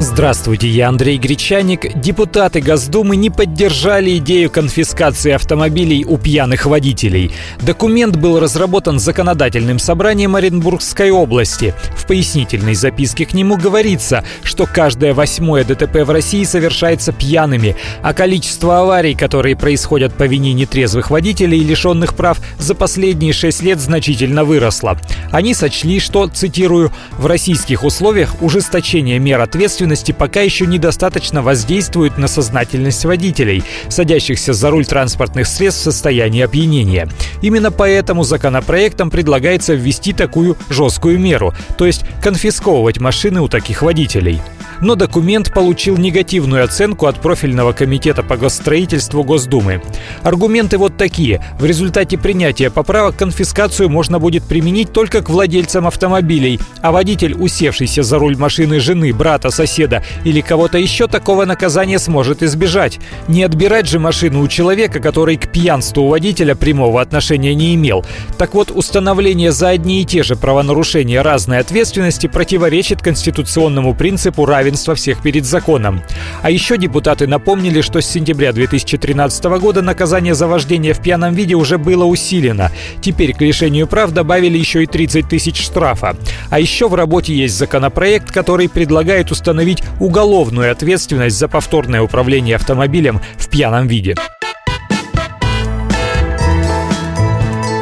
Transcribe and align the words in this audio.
Здравствуйте, 0.00 0.68
я 0.68 0.90
Андрей 0.90 1.18
Гречаник. 1.18 2.00
Депутаты 2.00 2.60
Госдумы 2.60 3.16
не 3.16 3.30
поддержали 3.30 4.16
идею 4.18 4.48
конфискации 4.48 5.32
автомобилей 5.32 6.04
у 6.04 6.18
пьяных 6.18 6.66
водителей. 6.66 7.32
Документ 7.60 8.14
был 8.14 8.38
разработан 8.38 9.00
законодательным 9.00 9.80
собранием 9.80 10.36
Оренбургской 10.36 11.10
области. 11.10 11.74
В 11.96 12.06
пояснительной 12.06 12.76
записке 12.76 13.26
к 13.26 13.32
нему 13.32 13.56
говорится, 13.56 14.22
что 14.44 14.66
каждое 14.66 15.14
восьмое 15.14 15.64
ДТП 15.64 16.04
в 16.04 16.10
России 16.10 16.44
совершается 16.44 17.10
пьяными, 17.10 17.74
а 18.00 18.14
количество 18.14 18.78
аварий, 18.80 19.16
которые 19.16 19.56
происходят 19.56 20.14
по 20.14 20.28
вине 20.28 20.52
нетрезвых 20.52 21.10
водителей 21.10 21.58
и 21.58 21.64
лишенных 21.64 22.14
прав, 22.14 22.38
за 22.56 22.76
последние 22.76 23.32
шесть 23.32 23.62
лет 23.62 23.80
значительно 23.80 24.44
выросло. 24.44 24.96
Они 25.32 25.54
сочли, 25.54 25.98
что, 25.98 26.28
цитирую, 26.28 26.92
«в 27.18 27.26
российских 27.26 27.82
условиях 27.82 28.40
ужесточение 28.40 29.18
мер 29.18 29.40
ответственности 29.40 29.87
ответственности 29.88 30.12
пока 30.12 30.40
еще 30.42 30.66
недостаточно 30.66 31.42
воздействует 31.42 32.18
на 32.18 32.28
сознательность 32.28 33.04
водителей, 33.04 33.64
садящихся 33.88 34.52
за 34.52 34.70
руль 34.70 34.84
транспортных 34.84 35.46
средств 35.46 35.80
в 35.80 35.84
состоянии 35.84 36.42
опьянения. 36.42 37.08
Именно 37.42 37.70
поэтому 37.70 38.22
законопроектом 38.24 39.10
предлагается 39.10 39.74
ввести 39.74 40.12
такую 40.12 40.56
жесткую 40.68 41.18
меру, 41.18 41.54
то 41.76 41.86
есть 41.86 42.04
конфисковывать 42.22 43.00
машины 43.00 43.40
у 43.40 43.48
таких 43.48 43.82
водителей 43.82 44.40
но 44.80 44.94
документ 44.94 45.52
получил 45.52 45.96
негативную 45.96 46.64
оценку 46.64 47.06
от 47.06 47.20
профильного 47.20 47.72
комитета 47.72 48.22
по 48.22 48.36
госстроительству 48.36 49.24
Госдумы. 49.24 49.82
Аргументы 50.22 50.78
вот 50.78 50.96
такие. 50.96 51.44
В 51.58 51.64
результате 51.64 52.18
принятия 52.18 52.70
поправок 52.70 53.16
конфискацию 53.16 53.88
можно 53.88 54.18
будет 54.18 54.44
применить 54.44 54.92
только 54.92 55.22
к 55.22 55.30
владельцам 55.30 55.86
автомобилей, 55.86 56.60
а 56.82 56.92
водитель, 56.92 57.34
усевшийся 57.34 58.02
за 58.02 58.18
руль 58.18 58.36
машины 58.36 58.80
жены, 58.80 59.12
брата, 59.12 59.50
соседа 59.50 60.02
или 60.24 60.40
кого-то 60.40 60.78
еще, 60.78 61.08
такого 61.08 61.44
наказания 61.44 61.98
сможет 61.98 62.42
избежать. 62.42 62.98
Не 63.26 63.42
отбирать 63.42 63.88
же 63.88 63.98
машину 63.98 64.42
у 64.42 64.48
человека, 64.48 65.00
который 65.00 65.36
к 65.36 65.50
пьянству 65.50 66.08
водителя 66.08 66.54
прямого 66.54 67.00
отношения 67.00 67.54
не 67.54 67.74
имел. 67.74 68.04
Так 68.36 68.54
вот, 68.54 68.70
установление 68.70 69.52
за 69.52 69.70
одни 69.70 70.02
и 70.02 70.04
те 70.04 70.22
же 70.22 70.36
правонарушения 70.36 71.22
разной 71.22 71.58
ответственности 71.58 72.26
противоречит 72.26 73.02
конституционному 73.02 73.94
принципу 73.94 74.44
равенства 74.44 74.67
равенства 74.68 74.94
всех 74.94 75.22
перед 75.22 75.46
законом. 75.46 76.02
А 76.42 76.50
еще 76.50 76.76
депутаты 76.76 77.26
напомнили, 77.26 77.80
что 77.80 78.00
с 78.00 78.06
сентября 78.06 78.52
2013 78.52 79.44
года 79.58 79.80
наказание 79.80 80.34
за 80.34 80.46
вождение 80.46 80.92
в 80.92 81.00
пьяном 81.00 81.34
виде 81.34 81.54
уже 81.54 81.78
было 81.78 82.04
усилено. 82.04 82.70
Теперь 83.00 83.32
к 83.32 83.40
лишению 83.40 83.86
прав 83.86 84.10
добавили 84.10 84.58
еще 84.58 84.82
и 84.82 84.86
30 84.86 85.28
тысяч 85.28 85.62
штрафа. 85.62 86.16
А 86.50 86.60
еще 86.60 86.88
в 86.88 86.94
работе 86.94 87.34
есть 87.34 87.56
законопроект, 87.56 88.30
который 88.30 88.68
предлагает 88.68 89.30
установить 89.30 89.82
уголовную 90.00 90.70
ответственность 90.70 91.38
за 91.38 91.48
повторное 91.48 92.02
управление 92.02 92.56
автомобилем 92.56 93.20
в 93.38 93.48
пьяном 93.48 93.88
виде. 93.88 94.16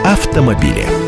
Автомобили. 0.05 1.06